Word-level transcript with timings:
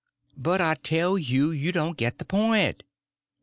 "But 0.35 0.61
I 0.61 0.73
tell 0.81 1.15
you 1.19 1.51
you 1.51 1.71
don't 1.71 1.95
get 1.95 2.17
the 2.17 2.25
point." 2.25 2.81